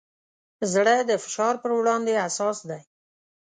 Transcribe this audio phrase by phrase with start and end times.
[0.73, 2.81] زړه د فشار پر وړاندې حساس دی.